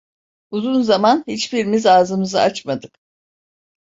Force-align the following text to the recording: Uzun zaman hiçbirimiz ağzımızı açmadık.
Uzun 0.51 0.81
zaman 0.81 1.23
hiçbirimiz 1.27 1.85
ağzımızı 1.85 2.41
açmadık. 2.41 2.93